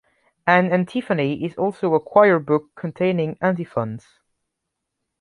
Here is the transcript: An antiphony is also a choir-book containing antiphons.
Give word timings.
An 0.47 0.71
antiphony 0.73 1.45
is 1.45 1.53
also 1.57 1.93
a 1.93 1.99
choir-book 1.99 2.71
containing 2.73 3.37
antiphons. 3.39 4.07